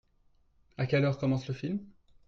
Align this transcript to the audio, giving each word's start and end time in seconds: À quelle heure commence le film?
À 0.79 0.87
quelle 0.87 1.05
heure 1.05 1.19
commence 1.19 1.47
le 1.47 1.53
film? 1.53 1.79